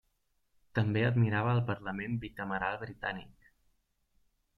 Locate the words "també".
0.77-1.03